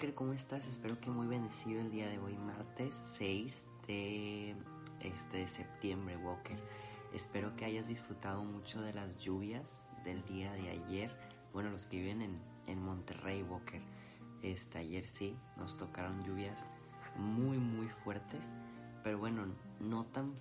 Walker, 0.00 0.14
¿cómo 0.14 0.32
estás? 0.32 0.66
Espero 0.66 0.98
que 0.98 1.10
muy 1.10 1.26
bendecido 1.26 1.78
el 1.82 1.90
día 1.90 2.08
de 2.08 2.18
hoy, 2.18 2.34
martes 2.38 2.94
6 3.18 3.66
de, 3.86 4.56
este, 5.00 5.46
septiembre, 5.46 6.16
Walker. 6.16 6.56
Espero 7.12 7.54
que 7.54 7.66
hayas 7.66 7.86
disfrutado 7.86 8.42
mucho 8.42 8.80
de 8.80 8.94
las 8.94 9.18
lluvias 9.18 9.84
del 10.02 10.24
día 10.24 10.54
de 10.54 10.70
ayer. 10.70 11.14
Bueno, 11.52 11.68
los 11.68 11.84
que 11.84 11.98
viven 11.98 12.22
en, 12.22 12.40
en 12.66 12.82
Monterrey, 12.82 13.42
Walker. 13.42 13.82
Este, 14.42 14.78
ayer 14.78 15.04
sí, 15.04 15.36
nos 15.58 15.76
tocaron 15.76 16.24
lluvias 16.24 16.58
muy, 17.16 17.58
muy 17.58 17.90
fuertes. 18.02 18.42
Pero 19.04 19.18
bueno, 19.18 19.48
no 19.80 20.06
tan 20.06 20.32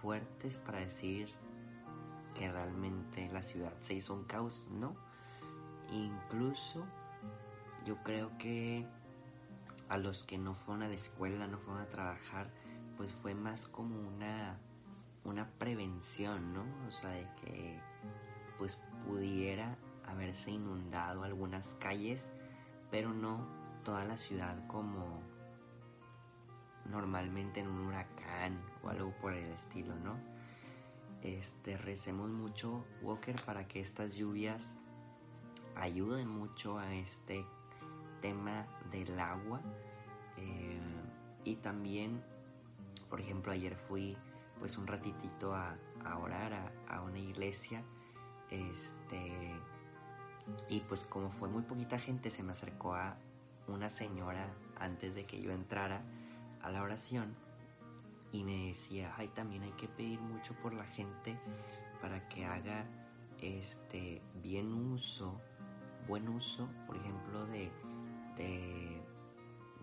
fuertes 0.00 0.58
para 0.58 0.80
decir 0.80 1.28
que 2.34 2.50
realmente 2.50 3.30
la 3.32 3.44
ciudad 3.44 3.72
se 3.78 3.94
hizo 3.94 4.14
un 4.14 4.24
caos, 4.24 4.66
no. 4.68 4.96
Incluso 5.92 6.84
yo 7.86 7.96
creo 8.02 8.36
que 8.36 8.84
a 9.88 9.96
los 9.96 10.24
que 10.24 10.36
no 10.36 10.54
fueron 10.54 10.82
a 10.82 10.88
la 10.88 10.94
escuela, 10.94 11.46
no 11.46 11.58
fueron 11.58 11.82
a 11.82 11.86
trabajar, 11.86 12.50
pues 12.96 13.12
fue 13.12 13.34
más 13.34 13.68
como 13.68 13.96
una, 14.08 14.58
una 15.24 15.48
prevención, 15.58 16.52
¿no? 16.52 16.64
O 16.88 16.90
sea, 16.90 17.10
de 17.10 17.28
que 17.40 17.78
pues 18.58 18.76
pudiera 19.06 19.76
haberse 20.04 20.50
inundado 20.50 21.22
algunas 21.22 21.68
calles, 21.78 22.28
pero 22.90 23.14
no 23.14 23.46
toda 23.84 24.04
la 24.04 24.16
ciudad 24.16 24.66
como 24.66 25.22
normalmente 26.86 27.60
en 27.60 27.68
un 27.68 27.86
huracán 27.86 28.60
o 28.82 28.88
algo 28.88 29.12
por 29.20 29.32
el 29.32 29.52
estilo, 29.52 29.94
¿no? 29.94 30.16
Este, 31.22 31.76
recemos 31.76 32.30
mucho, 32.30 32.84
Walker, 33.02 33.36
para 33.44 33.68
que 33.68 33.80
estas 33.80 34.14
lluvias 34.14 34.74
ayuden 35.76 36.28
mucho 36.28 36.78
a 36.78 36.94
este 36.94 37.44
tema 38.20 38.66
del 38.90 39.18
agua. 39.18 39.60
Eh, 40.36 40.80
y 41.44 41.56
también, 41.56 42.22
por 43.08 43.20
ejemplo, 43.20 43.52
ayer 43.52 43.76
fui 43.76 44.16
pues 44.58 44.78
un 44.78 44.86
ratitito 44.86 45.54
a, 45.54 45.76
orar 46.20 46.52
a, 46.52 46.72
a, 46.88 47.02
una 47.02 47.18
iglesia. 47.18 47.82
Este, 48.50 49.52
y 50.68 50.80
pues 50.80 51.02
como 51.02 51.30
fue 51.30 51.48
muy 51.48 51.62
poquita 51.62 51.98
gente, 51.98 52.30
se 52.30 52.42
me 52.42 52.52
acercó 52.52 52.94
a 52.94 53.16
una 53.66 53.90
señora 53.90 54.48
antes 54.78 55.14
de 55.14 55.24
que 55.26 55.40
yo 55.40 55.52
entrara 55.52 56.02
a 56.62 56.70
la 56.70 56.82
oración 56.82 57.34
y 58.32 58.44
me 58.44 58.68
decía, 58.68 59.14
ay, 59.16 59.28
también 59.28 59.62
hay 59.62 59.72
que 59.72 59.88
pedir 59.88 60.20
mucho 60.20 60.54
por 60.54 60.74
la 60.74 60.84
gente 60.84 61.38
para 62.00 62.28
que 62.28 62.44
haga 62.44 62.84
este 63.40 64.22
bien 64.42 64.72
uso, 64.72 65.40
buen 66.06 66.28
uso, 66.28 66.68
por 66.86 66.96
ejemplo, 66.96 67.46
de, 67.46 67.70
de, 68.36 69.02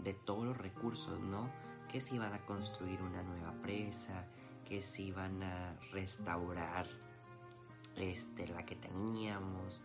de 0.03 0.13
todos 0.13 0.45
los 0.45 0.57
recursos, 0.57 1.19
¿no? 1.19 1.49
Que 1.91 1.99
si 1.99 2.17
van 2.17 2.33
a 2.33 2.45
construir 2.45 3.01
una 3.01 3.23
nueva 3.23 3.53
presa, 3.61 4.25
que 4.65 4.81
si 4.81 5.11
van 5.11 5.43
a 5.43 5.77
restaurar 5.91 6.87
este, 7.95 8.47
la 8.47 8.65
que 8.65 8.75
teníamos, 8.75 9.81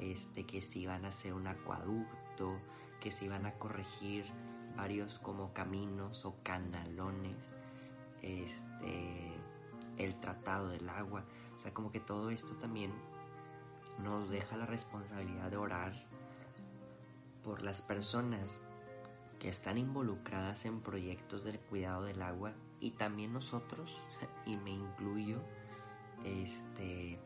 este, 0.00 0.44
que 0.44 0.62
si 0.62 0.86
van 0.86 1.04
a 1.04 1.08
hacer 1.08 1.34
un 1.34 1.46
acueducto, 1.46 2.58
que 3.00 3.10
si 3.10 3.28
van 3.28 3.46
a 3.46 3.52
corregir 3.52 4.24
varios 4.76 5.18
como 5.18 5.52
caminos 5.52 6.24
o 6.24 6.36
canalones, 6.42 7.52
este, 8.22 9.32
el 9.98 10.18
tratado 10.20 10.68
del 10.68 10.88
agua, 10.88 11.24
o 11.54 11.58
sea, 11.58 11.72
como 11.74 11.90
que 11.90 12.00
todo 12.00 12.30
esto 12.30 12.54
también 12.56 12.92
nos 14.02 14.30
deja 14.30 14.56
la 14.56 14.66
responsabilidad 14.66 15.50
de 15.50 15.56
orar 15.56 16.11
por 17.42 17.62
las 17.62 17.82
personas 17.82 18.62
que 19.38 19.48
están 19.48 19.78
involucradas 19.78 20.64
en 20.66 20.80
proyectos 20.80 21.44
del 21.44 21.58
cuidado 21.58 22.04
del 22.04 22.22
agua 22.22 22.52
y 22.80 22.92
también 22.92 23.32
nosotros, 23.32 24.02
y 24.46 24.56
me 24.56 24.70
incluyo, 24.70 25.38
este, 26.24 27.18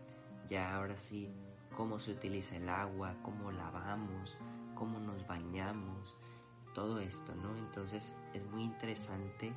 ya 0.49 0.75
ahora 0.77 0.97
sí, 0.97 1.31
cómo 1.77 1.99
se 1.99 2.13
utiliza 2.13 2.57
el 2.57 2.69
agua, 2.69 3.15
cómo 3.23 3.53
lavamos, 3.53 4.39
cómo 4.75 4.99
nos 4.99 5.27
bañamos, 5.27 6.15
todo 6.75 7.01
esto, 7.01 7.35
¿no? 7.35 7.57
Entonces 7.57 8.15
es 8.35 8.45
muy 8.47 8.63
interesante 8.63 9.53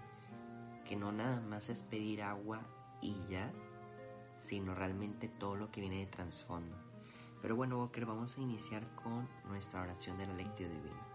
que 0.85 0.95
no 0.95 1.11
nada 1.11 1.39
más 1.41 1.69
es 1.69 1.81
pedir 1.81 2.23
agua 2.23 2.61
y 3.01 3.15
ya, 3.29 3.51
sino 4.37 4.73
realmente 4.73 5.27
todo 5.27 5.55
lo 5.55 5.71
que 5.71 5.81
viene 5.81 5.99
de 5.99 6.07
trasfondo. 6.07 6.88
Pero 7.41 7.55
bueno, 7.55 7.79
Walker, 7.79 8.05
vamos 8.05 8.37
a 8.37 8.41
iniciar 8.41 8.85
con 8.95 9.27
nuestra 9.47 9.81
oración 9.81 10.17
de 10.17 10.27
la 10.27 10.33
lectio 10.33 10.67
divina. 10.69 11.07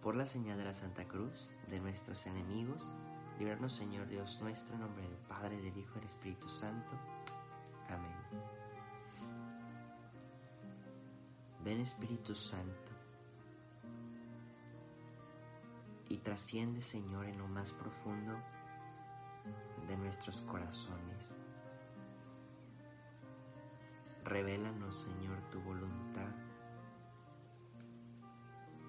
Por 0.00 0.16
la 0.16 0.26
señal 0.26 0.58
de 0.58 0.64
la 0.64 0.74
Santa 0.74 1.06
Cruz, 1.06 1.50
de 1.68 1.80
nuestros 1.80 2.26
enemigos, 2.26 2.94
librarnos 3.38 3.72
Señor 3.72 4.08
Dios 4.08 4.40
nuestro, 4.40 4.74
en 4.74 4.82
nombre 4.82 5.02
del 5.02 5.16
Padre, 5.28 5.60
del 5.60 5.76
Hijo 5.76 5.92
y 5.92 5.94
del 5.96 6.04
Espíritu 6.04 6.48
Santo. 6.48 6.92
Amén. 7.88 8.62
Ven 11.64 11.80
Espíritu 11.80 12.34
Santo 12.34 12.90
y 16.08 16.18
trasciende 16.18 16.82
Señor 16.82 17.26
en 17.26 17.38
lo 17.38 17.46
más 17.46 17.72
profundo 17.72 18.34
de 19.88 19.96
nuestros 19.96 20.40
corazones. 20.42 21.31
Revélanos 24.32 24.96
Señor 24.96 25.38
tu 25.50 25.60
voluntad 25.60 26.32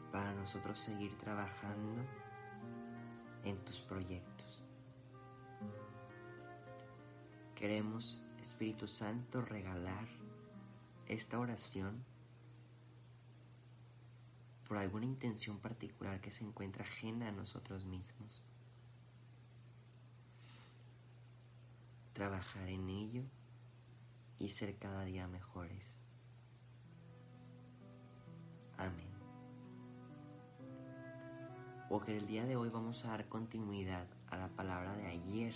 para 0.09 0.33
nosotros 0.33 0.79
seguir 0.79 1.17
trabajando 1.17 2.01
en 3.43 3.57
tus 3.65 3.81
proyectos. 3.81 4.63
Queremos, 7.55 8.23
Espíritu 8.39 8.87
Santo, 8.87 9.41
regalar 9.41 10.07
esta 11.09 11.37
oración 11.37 12.05
por 14.65 14.77
alguna 14.77 15.07
intención 15.07 15.59
particular 15.59 16.21
que 16.21 16.31
se 16.31 16.45
encuentra 16.45 16.85
ajena 16.85 17.27
a 17.27 17.31
nosotros 17.33 17.83
mismos. 17.83 18.45
Trabajar 22.13 22.69
en 22.69 22.87
ello 22.87 23.23
y 24.43 24.49
ser 24.49 24.75
cada 24.75 25.05
día 25.05 25.25
mejores. 25.25 25.95
Amén. 28.77 29.07
Porque 31.87 32.17
el 32.17 32.27
día 32.27 32.43
de 32.43 32.57
hoy 32.57 32.69
vamos 32.69 33.05
a 33.05 33.09
dar 33.09 33.29
continuidad 33.29 34.05
a 34.27 34.35
la 34.35 34.49
palabra 34.49 34.97
de 34.97 35.07
ayer 35.07 35.53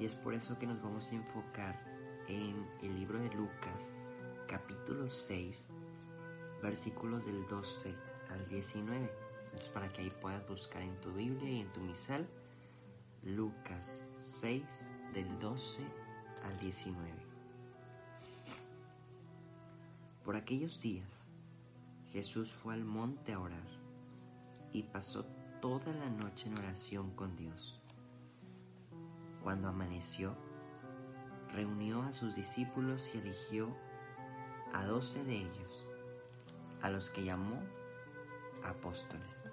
y 0.00 0.06
es 0.06 0.14
por 0.14 0.32
eso 0.32 0.58
que 0.58 0.66
nos 0.66 0.80
vamos 0.80 1.12
a 1.12 1.16
enfocar 1.16 1.78
en 2.26 2.66
el 2.82 2.94
libro 2.94 3.18
de 3.18 3.28
Lucas 3.34 3.90
capítulo 4.48 5.10
6 5.10 5.66
versículos 6.62 7.26
del 7.26 7.46
12 7.48 7.94
al 8.30 8.48
19. 8.48 9.10
Entonces 9.44 9.68
para 9.68 9.88
que 9.90 10.00
ahí 10.00 10.10
puedas 10.22 10.48
buscar 10.48 10.80
en 10.80 10.98
tu 11.02 11.12
Biblia 11.12 11.50
y 11.50 11.60
en 11.60 11.72
tu 11.74 11.80
misal 11.80 12.26
Lucas 13.24 14.02
6 14.24 14.64
del 15.12 15.38
12 15.38 15.84
al 16.44 16.58
19. 16.60 17.25
Por 20.26 20.34
aquellos 20.34 20.80
días 20.80 21.24
Jesús 22.10 22.52
fue 22.52 22.74
al 22.74 22.84
monte 22.84 23.32
a 23.32 23.38
orar 23.38 23.68
y 24.72 24.82
pasó 24.82 25.24
toda 25.60 25.92
la 25.92 26.10
noche 26.10 26.48
en 26.48 26.58
oración 26.58 27.12
con 27.12 27.36
Dios. 27.36 27.80
Cuando 29.44 29.68
amaneció, 29.68 30.34
reunió 31.52 32.02
a 32.02 32.12
sus 32.12 32.34
discípulos 32.34 33.08
y 33.14 33.18
eligió 33.18 33.68
a 34.74 34.84
doce 34.84 35.22
de 35.22 35.36
ellos, 35.36 35.86
a 36.82 36.90
los 36.90 37.08
que 37.10 37.22
llamó 37.22 37.60
apóstoles. 38.64 39.44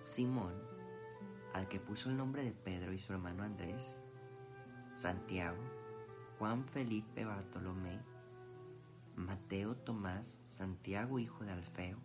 Simón, 0.00 0.54
al 1.52 1.68
que 1.68 1.78
puso 1.78 2.10
el 2.10 2.16
nombre 2.16 2.42
de 2.42 2.50
Pedro 2.50 2.92
y 2.92 2.98
su 2.98 3.12
hermano 3.12 3.44
Andrés, 3.44 4.02
Santiago, 4.92 5.62
Juan 6.40 6.64
Felipe 6.64 7.24
Bartolomé, 7.24 8.13
Mateo 9.16 9.76
Tomás, 9.76 10.40
Santiago 10.44 11.20
hijo 11.20 11.44
de 11.44 11.52
Alfeo, 11.52 11.98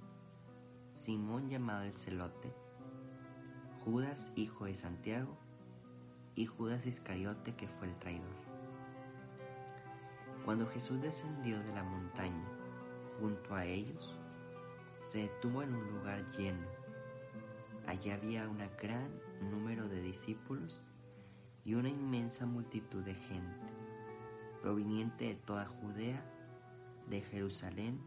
Simón 0.91 1.49
llamado 1.49 1.83
el 1.83 1.97
celote, 1.97 2.53
Judas 3.83 4.31
hijo 4.35 4.65
de 4.65 4.75
Santiago 4.75 5.35
y 6.35 6.45
Judas 6.45 6.85
Iscariote 6.85 7.55
que 7.55 7.67
fue 7.67 7.87
el 7.87 7.95
traidor. 7.97 8.35
Cuando 10.45 10.67
Jesús 10.67 11.01
descendió 11.01 11.59
de 11.63 11.73
la 11.73 11.83
montaña, 11.83 12.47
junto 13.19 13.55
a 13.55 13.65
ellos, 13.65 14.15
se 14.97 15.23
detuvo 15.23 15.63
en 15.63 15.73
un 15.73 15.87
lugar 15.91 16.29
lleno. 16.37 16.67
Allí 17.87 18.11
había 18.11 18.47
un 18.47 18.59
gran 18.79 19.09
número 19.49 19.87
de 19.87 19.99
discípulos 19.99 20.83
y 21.65 21.73
una 21.73 21.89
inmensa 21.89 22.45
multitud 22.45 23.03
de 23.03 23.15
gente, 23.15 23.67
proveniente 24.61 25.25
de 25.25 25.35
toda 25.35 25.65
Judea, 25.65 26.23
de 27.09 27.21
Jerusalén 27.21 27.99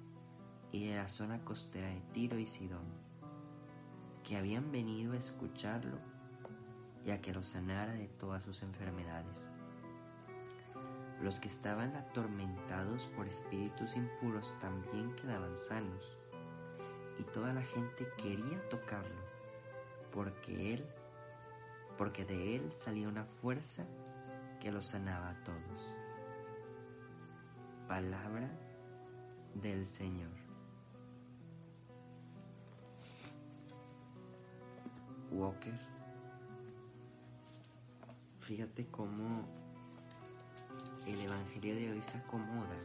y 0.70 0.86
de 0.86 0.96
la 0.96 1.08
zona 1.08 1.44
costera 1.44 1.88
de 1.88 2.00
Tiro 2.12 2.38
y 2.38 2.46
Sidón, 2.46 2.86
que 4.24 4.36
habían 4.36 4.70
venido 4.70 5.12
a 5.12 5.18
escucharlo 5.18 5.98
y 7.04 7.10
a 7.10 7.20
que 7.20 7.32
lo 7.32 7.42
sanara 7.42 7.92
de 7.92 8.06
todas 8.06 8.44
sus 8.44 8.62
enfermedades. 8.62 9.48
Los 11.20 11.40
que 11.40 11.48
estaban 11.48 11.94
atormentados 11.96 13.06
por 13.16 13.26
espíritus 13.26 13.96
impuros 13.96 14.58
también 14.60 15.14
quedaban 15.16 15.56
sanos, 15.58 16.18
y 17.18 17.24
toda 17.24 17.52
la 17.52 17.62
gente 17.62 18.08
quería 18.16 18.68
tocarlo, 18.68 19.20
porque 20.12 20.74
él, 20.74 20.86
porque 21.98 22.24
de 22.24 22.56
él 22.56 22.72
salía 22.76 23.08
una 23.08 23.24
fuerza 23.24 23.84
que 24.60 24.72
lo 24.72 24.80
sanaba 24.80 25.30
a 25.30 25.44
todos. 25.44 25.94
Palabra 27.86 28.50
del 29.54 29.86
Señor. 29.86 30.30
Walker, 35.30 35.78
fíjate 38.40 38.86
cómo 38.88 39.46
el 41.06 41.20
Evangelio 41.20 41.74
de 41.74 41.90
hoy 41.90 42.02
se 42.02 42.18
acomoda 42.18 42.76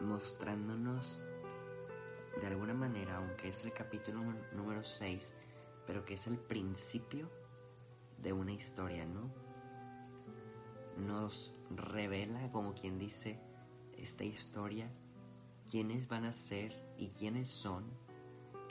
mostrándonos 0.00 1.20
de 2.40 2.46
alguna 2.46 2.74
manera, 2.74 3.16
aunque 3.16 3.48
es 3.48 3.64
el 3.64 3.72
capítulo 3.72 4.20
número 4.52 4.82
6, 4.82 5.34
pero 5.86 6.04
que 6.04 6.14
es 6.14 6.26
el 6.26 6.38
principio 6.38 7.30
de 8.18 8.32
una 8.32 8.52
historia, 8.52 9.04
¿no? 9.04 9.30
Nos 10.96 11.54
revela, 11.70 12.50
como 12.52 12.74
quien 12.74 12.98
dice, 12.98 13.38
esta 14.02 14.24
historia, 14.24 14.90
quiénes 15.70 16.08
van 16.08 16.24
a 16.24 16.32
ser 16.32 16.74
y 16.98 17.10
quiénes 17.10 17.48
son 17.48 17.84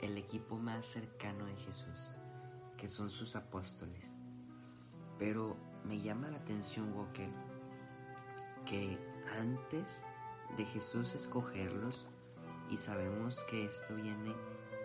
el 0.00 0.18
equipo 0.18 0.58
más 0.58 0.84
cercano 0.84 1.46
de 1.46 1.56
Jesús, 1.56 2.16
que 2.76 2.88
son 2.88 3.08
sus 3.08 3.34
apóstoles. 3.34 4.12
Pero 5.18 5.56
me 5.84 6.00
llama 6.00 6.30
la 6.30 6.36
atención, 6.36 6.92
Walker, 6.92 7.30
que 8.66 8.98
antes 9.38 10.02
de 10.58 10.66
Jesús 10.66 11.14
escogerlos, 11.14 12.06
y 12.70 12.76
sabemos 12.76 13.42
que 13.50 13.64
esto 13.64 13.94
viene 13.94 14.34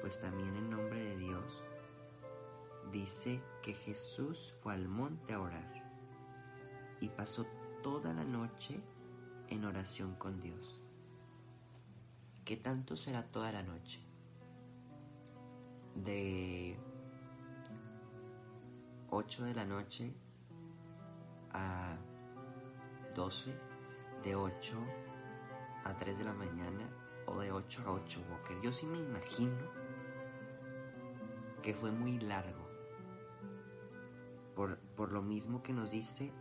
pues 0.02 0.22
también 0.22 0.56
en 0.56 0.70
nombre 0.70 1.04
de 1.04 1.18
Dios, 1.18 1.64
dice 2.92 3.42
que 3.62 3.74
Jesús 3.74 4.56
fue 4.62 4.74
al 4.74 4.88
monte 4.88 5.34
a 5.34 5.42
orar 5.42 5.74
y 7.02 7.10
pasó 7.10 7.46
toda 7.84 8.14
la 8.14 8.24
noche 8.24 8.82
en 9.50 9.66
oración 9.66 10.16
con 10.16 10.42
Dios. 10.42 10.80
¿Qué 12.46 12.58
tanto 12.58 12.96
será 12.96 13.24
toda 13.24 13.52
la 13.52 13.64
noche? 13.64 14.00
De 15.96 16.78
8 19.10 19.46
de 19.46 19.54
la 19.54 19.66
noche 19.66 20.14
a 21.52 21.98
12, 23.16 23.54
de 24.24 24.36
8 24.36 24.78
a 25.86 25.98
3 25.98 26.18
de 26.18 26.24
la 26.24 26.34
mañana 26.34 26.90
o 27.26 27.40
de 27.40 27.52
8 27.52 27.84
a 27.86 27.92
8, 27.92 28.22
Walker. 28.30 28.62
Yo 28.62 28.72
sí 28.72 28.86
me 28.86 28.98
imagino 28.98 29.58
que 31.62 31.74
fue 31.74 31.92
muy 31.92 32.20
largo. 32.20 32.68
Por, 34.56 34.78
por 34.96 35.12
lo 35.12 35.22
mismo 35.22 35.62
que 35.62 35.74
nos 35.74 35.92
dice 35.92 36.32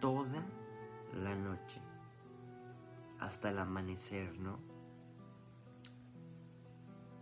toda 0.00 0.44
la 1.12 1.34
noche. 1.34 1.80
Hasta 3.20 3.50
el 3.50 3.58
amanecer, 3.58 4.38
¿no? 4.38 4.58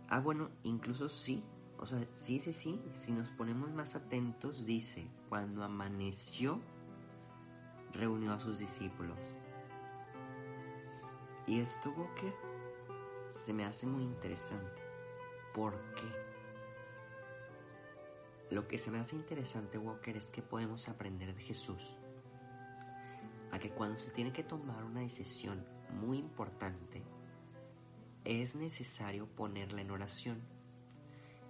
Ah, 0.09 0.19
bueno, 0.19 0.49
incluso 0.63 1.09
sí. 1.09 1.43
O 1.77 1.85
sea, 1.85 2.05
sí, 2.13 2.39
sí, 2.39 2.53
sí. 2.53 2.81
Si 2.93 3.11
nos 3.11 3.29
ponemos 3.29 3.71
más 3.71 3.95
atentos, 3.95 4.65
dice, 4.65 5.07
cuando 5.29 5.63
amaneció, 5.63 6.61
reunió 7.91 8.33
a 8.33 8.39
sus 8.39 8.59
discípulos. 8.59 9.19
Y 11.45 11.59
esto, 11.59 11.91
Walker, 11.97 12.33
se 13.29 13.53
me 13.53 13.65
hace 13.65 13.85
muy 13.87 14.03
interesante. 14.03 14.81
¿Por 15.53 15.73
qué? 15.95 16.23
Lo 18.49 18.67
que 18.67 18.77
se 18.77 18.91
me 18.91 18.99
hace 18.99 19.15
interesante, 19.15 19.77
Walker, 19.77 20.15
es 20.15 20.27
que 20.27 20.41
podemos 20.41 20.87
aprender 20.87 21.33
de 21.35 21.41
Jesús 21.41 21.97
a 23.51 23.59
que 23.59 23.71
cuando 23.71 23.99
se 23.99 24.11
tiene 24.11 24.31
que 24.31 24.43
tomar 24.43 24.83
una 24.83 25.01
decisión 25.01 25.65
muy 25.93 26.17
importante, 26.17 27.03
es 28.25 28.55
necesario 28.55 29.27
ponerla 29.27 29.81
en 29.81 29.91
oración. 29.91 30.41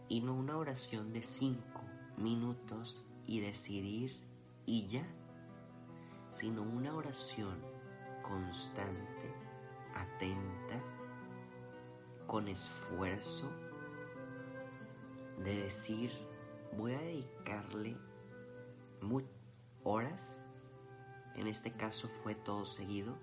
Y 0.09 0.21
no 0.21 0.33
una 0.35 0.57
oración 0.57 1.13
de 1.13 1.21
cinco 1.21 1.81
minutos 2.17 3.03
y 3.25 3.39
decidir 3.39 4.11
y 4.65 4.87
ya 4.87 5.05
sino 6.33 6.63
una 6.63 6.95
oración 6.95 7.59
constante, 8.23 9.35
atenta, 9.93 10.81
con 12.25 12.47
esfuerzo, 12.47 13.51
de 15.43 15.63
decir, 15.63 16.11
voy 16.75 16.93
a 16.93 16.99
dedicarle 16.99 17.95
horas, 19.83 20.41
en 21.35 21.47
este 21.47 21.71
caso 21.71 22.07
fue 22.23 22.33
todo 22.33 22.65
seguido, 22.65 23.15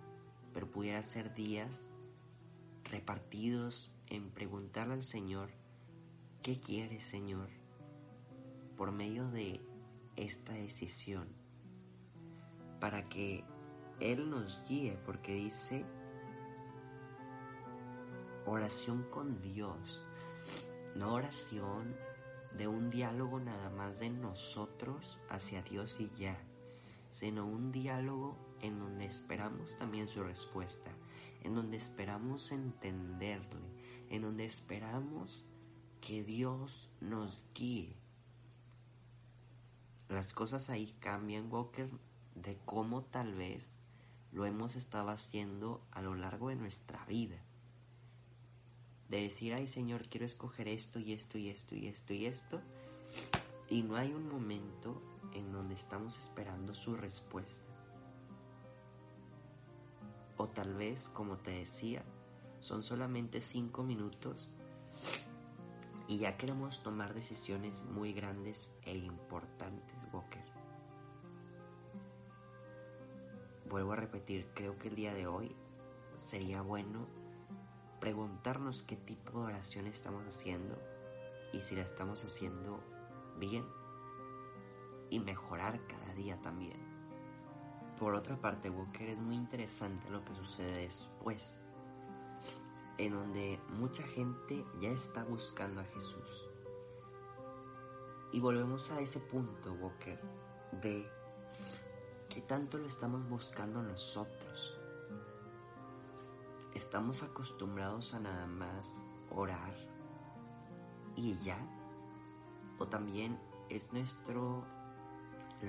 pero 0.53 0.71
pudiera 0.71 1.03
ser 1.03 1.35
días 1.35 1.91
repartidos 2.85 3.95
en 4.09 4.31
preguntarle 4.31 4.95
al 4.95 5.05
Señor, 5.05 5.51
¿qué 6.43 6.61
quiere 6.61 7.01
Señor? 7.01 7.49
Por 8.77 8.93
medio 8.93 9.29
de 9.31 9.61
esta 10.17 10.53
decisión 10.53 11.29
para 12.81 13.09
que 13.09 13.45
Él 14.01 14.31
nos 14.31 14.63
guíe, 14.67 14.99
porque 15.05 15.35
dice 15.35 15.85
oración 18.47 19.05
con 19.11 19.41
Dios, 19.43 20.03
no 20.97 21.13
oración 21.13 21.95
de 22.57 22.67
un 22.67 22.91
diálogo 22.91 23.39
nada 23.39 23.71
más 23.71 24.01
de 24.01 24.11
nosotros 24.11 25.19
hacia 25.29 25.63
Dios 25.63 26.01
y 26.01 26.11
ya, 26.17 26.37
sino 27.11 27.47
un 27.47 27.71
diálogo 27.71 28.37
en 28.63 28.79
donde 28.79 29.07
esperamos 29.07 29.77
también 29.79 30.09
su 30.09 30.23
respuesta, 30.23 30.91
en 31.43 31.55
donde 31.55 31.77
esperamos 31.77 32.53
entenderle, 32.53 33.61
en 34.11 34.23
donde 34.23 34.45
esperamos 34.45 35.45
que 36.01 36.23
Dios 36.23 36.91
nos 37.01 37.43
guíe. 37.55 37.97
Las 40.09 40.33
cosas 40.33 40.71
ahí 40.71 40.95
cambian, 40.99 41.53
Walker, 41.53 41.89
de 42.35 42.59
cómo 42.65 43.03
tal 43.03 43.35
vez 43.35 43.65
lo 44.33 44.45
hemos 44.47 44.77
estado 44.77 45.11
haciendo 45.11 45.83
a 45.93 46.03
lo 46.03 46.15
largo 46.15 46.49
de 46.49 46.57
nuestra 46.57 47.05
vida. 47.07 47.39
De 49.09 49.23
decir, 49.23 49.55
ay 49.55 49.67
Señor, 49.67 50.09
quiero 50.09 50.27
escoger 50.27 50.69
esto 50.69 50.99
y 51.01 51.13
esto 51.13 51.39
y 51.39 51.51
esto 51.51 51.75
y 51.75 51.87
esto 51.87 52.15
y 52.15 52.27
esto. 52.27 52.61
Y 53.69 53.83
no 53.83 53.97
hay 53.97 54.13
un 54.13 54.29
momento 54.29 55.01
en 55.35 55.53
donde 55.53 55.75
estamos 55.75 56.19
esperando 56.19 56.75
su 56.75 56.97
respuesta. 56.97 57.70
O 60.41 60.49
tal 60.49 60.73
vez, 60.73 61.11
como 61.11 61.37
te 61.37 61.51
decía, 61.51 62.03
son 62.61 62.83
solamente 62.83 63.43
cinco 63.43 63.83
minutos 63.83 64.51
y 66.09 66.17
ya 66.17 66.39
queremos 66.39 66.83
tomar 66.83 67.13
decisiones 67.13 67.83
muy 67.85 68.15
grandes 68.15 68.75
e 68.85 68.97
importantes, 68.97 69.95
Walker. 70.11 70.43
Vuelvo 73.69 73.93
a 73.93 73.97
repetir, 73.97 74.49
creo 74.55 74.79
que 74.79 74.89
el 74.89 74.95
día 74.95 75.13
de 75.13 75.27
hoy 75.27 75.55
sería 76.17 76.63
bueno 76.63 77.07
preguntarnos 78.01 78.83
qué 78.83 78.97
tipo 78.97 79.41
de 79.41 79.53
oración 79.53 79.87
estamos 79.89 80.27
haciendo 80.27 80.79
y 81.53 81.61
si 81.61 81.77
la 81.77 81.83
estamos 81.83 82.25
haciendo 82.25 82.81
bien 83.39 83.67
y 85.11 85.21
mejorar 85.21 85.87
cada 85.87 86.15
día 86.15 86.41
también. 86.41 86.90
Por 88.01 88.15
otra 88.15 88.35
parte, 88.35 88.71
Walker, 88.71 89.11
es 89.11 89.19
muy 89.19 89.37
interesante 89.37 90.09
lo 90.09 90.25
que 90.25 90.35
sucede 90.35 90.85
después, 90.85 91.61
en 92.97 93.13
donde 93.13 93.61
mucha 93.69 94.03
gente 94.03 94.65
ya 94.81 94.89
está 94.89 95.23
buscando 95.23 95.83
a 95.83 95.85
Jesús. 95.85 96.49
Y 98.33 98.41
volvemos 98.41 98.91
a 98.91 99.01
ese 99.01 99.21
punto, 99.21 99.75
Walker, 99.75 100.19
de 100.81 101.07
¿Qué 102.31 102.41
tanto 102.41 102.79
lo 102.79 102.87
estamos 102.87 103.29
buscando 103.29 103.83
nosotros? 103.83 104.79
¿Estamos 106.75 107.23
acostumbrados 107.23 108.15
a 108.15 108.21
nada 108.21 108.47
más 108.47 108.99
orar 109.31 109.75
y 111.17 111.37
ya? 111.41 111.59
¿O 112.79 112.87
también 112.87 113.39
es 113.69 113.93
nuestra 113.93 114.41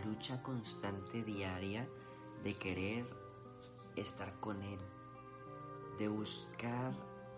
lucha 0.06 0.42
constante 0.44 1.24
diaria 1.24 1.90
de 2.43 2.53
querer 2.53 3.05
estar 3.95 4.39
con 4.39 4.62
Él, 4.62 4.79
de 5.98 6.07
buscar 6.07 6.93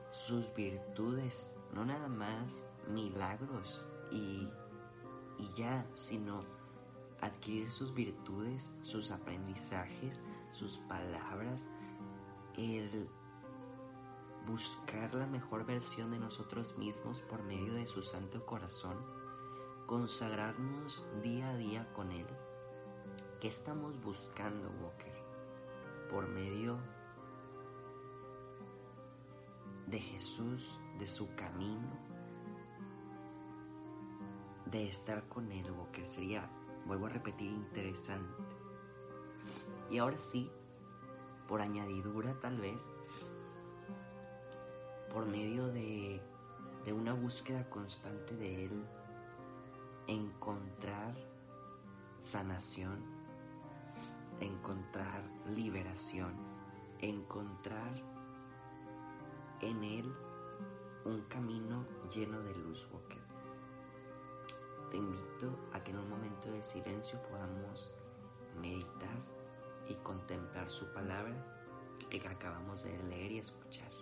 sus 0.10 0.53
virtudes, 0.53 1.53
no 1.74 1.86
nada 1.86 2.07
más 2.07 2.67
milagros 2.88 3.86
y, 4.12 4.48
y 5.38 5.53
ya, 5.55 5.86
sino 5.95 6.45
adquirir 7.22 7.72
sus 7.72 7.93
virtudes, 7.93 8.72
sus 8.81 9.12
aprendizajes, 9.12 10.24
sus 10.51 10.77
palabras, 10.79 11.69
el 12.57 13.10
buscar 14.45 15.13
la 15.13 15.25
mejor 15.25 15.65
versión 15.65 16.12
de 16.12 16.19
nosotros 16.19 16.77
mismos 16.77 17.22
por 17.22 17.43
medio 17.43 17.74
de 17.74 17.88
su 17.88 18.03
santo 18.03 18.45
corazón, 18.45 18.98
consagrarnos 19.86 21.05
día 21.22 21.50
a 21.50 21.57
día 21.57 21.93
con 21.93 22.12
Él. 22.12 22.27
¿Qué 23.44 23.50
estamos 23.50 24.02
buscando, 24.02 24.72
Walker? 24.82 25.14
Por 26.10 26.30
medio 26.30 26.78
de 29.86 30.00
Jesús, 30.00 30.80
de 30.98 31.06
su 31.06 31.36
camino, 31.36 31.90
de 34.68 34.88
estar 34.88 35.28
con 35.28 35.52
Él, 35.52 35.70
Walker. 35.72 36.08
Sería, 36.08 36.50
vuelvo 36.86 37.08
a 37.08 37.10
repetir, 37.10 37.52
interesante. 37.52 38.44
Y 39.90 39.98
ahora 39.98 40.20
sí, 40.20 40.50
por 41.46 41.60
añadidura 41.60 42.40
tal 42.40 42.58
vez, 42.62 42.90
por 45.12 45.26
medio 45.26 45.68
de, 45.68 46.22
de 46.86 46.94
una 46.94 47.12
búsqueda 47.12 47.70
constante 47.70 48.38
de 48.38 48.68
Él, 48.68 48.86
encontrar 50.08 51.14
sanación, 52.22 53.12
encontrar 54.40 55.24
liberación, 55.56 56.34
encontrar 57.00 57.94
en 59.62 59.84
Él 59.84 60.13
un 61.06 61.22
camino 61.24 61.86
lleno 62.13 62.42
de 62.42 62.56
luz, 62.56 62.88
Walker. 62.92 63.22
Te 64.92 64.98
invito 64.98 65.70
a 65.74 65.84
que 65.84 65.92
en 65.92 66.00
un 66.00 66.10
momento 66.10 66.52
de 66.52 66.63
silencio 66.63 67.22
podamos 67.24 67.92
meditar 68.62 69.18
y 69.90 69.96
contemplar 69.96 70.70
su 70.70 70.92
palabra 70.94 71.36
que 72.10 72.28
acabamos 72.28 72.84
de 72.84 73.02
leer 73.04 73.32
y 73.32 73.40
escuchar. 73.40 73.93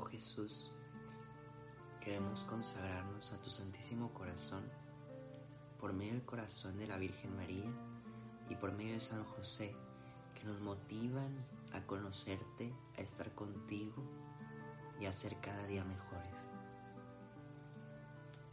Oh 0.00 0.06
Jesús, 0.06 0.70
queremos 2.00 2.44
consagrarnos 2.44 3.32
a 3.32 3.42
tu 3.42 3.50
Santísimo 3.50 4.14
Corazón 4.14 4.64
por 5.78 5.92
medio 5.92 6.12
del 6.12 6.24
corazón 6.24 6.78
de 6.78 6.86
la 6.86 6.96
Virgen 6.96 7.36
María 7.36 7.70
y 8.48 8.54
por 8.54 8.72
medio 8.72 8.94
de 8.94 9.00
San 9.00 9.24
José, 9.24 9.74
que 10.34 10.44
nos 10.44 10.58
motivan 10.62 11.44
a 11.74 11.82
conocerte, 11.82 12.72
a 12.96 13.02
estar 13.02 13.34
contigo 13.34 14.02
y 14.98 15.04
a 15.04 15.12
ser 15.12 15.36
cada 15.42 15.66
día 15.66 15.84
mejores. 15.84 16.48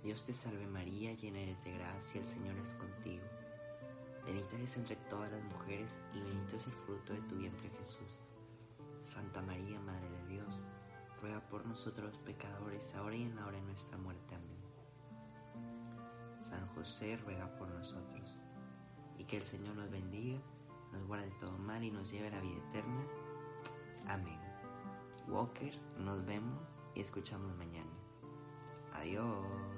Dios 0.04 0.26
te 0.26 0.34
salve 0.34 0.68
María, 0.68 1.14
llena 1.14 1.40
eres 1.40 1.64
de 1.64 1.78
gracia, 1.78 2.20
el 2.20 2.28
Señor 2.28 2.58
es 2.58 2.74
contigo. 2.74 3.24
Bendita 4.26 4.58
eres 4.58 4.76
entre 4.76 4.98
todas 5.10 5.32
las 5.32 5.44
mujeres 5.46 5.98
y 6.14 6.20
bendito 6.20 6.58
es 6.58 6.68
el 6.68 6.74
fruto 6.74 7.14
de 7.14 7.22
tu 7.22 7.38
vientre 7.38 7.70
Jesús. 7.70 8.20
Santa 9.00 9.42
María, 9.42 9.80
Madre 9.80 10.10
de 10.10 10.28
Dios, 10.34 10.62
nosotros 11.68 12.18
pecadores, 12.26 12.96
ahora 12.96 13.16
y 13.16 13.24
en 13.24 13.36
la 13.36 13.46
hora 13.46 13.58
de 13.58 13.64
nuestra 13.64 13.98
muerte. 13.98 14.36
Amén. 14.36 14.58
San 16.42 16.68
José 16.70 17.18
ruega 17.18 17.48
por 17.58 17.68
nosotros, 17.70 18.38
y 19.18 19.26
que 19.26 19.38
el 19.38 19.46
Señor 19.46 19.76
nos 19.76 19.90
bendiga, 19.92 20.40
nos 20.92 21.06
guarde 21.08 21.26
de 21.26 21.36
todo 21.40 21.58
mal 21.58 21.84
y 21.84 21.92
nos 21.92 22.10
lleve 22.12 22.28
a 22.28 22.32
la 22.32 22.42
vida 22.42 22.58
eterna. 22.70 23.06
Amén. 24.08 24.40
Walker, 25.28 25.78
nos 26.00 26.26
vemos 26.26 26.62
y 26.96 27.02
escuchamos 27.02 27.56
mañana. 27.58 27.92
Adiós. 28.94 29.77